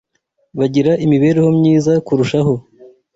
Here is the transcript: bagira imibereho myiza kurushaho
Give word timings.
bagira 0.57 0.91
imibereho 1.05 1.49
myiza 1.59 1.93
kurushaho 2.05 2.53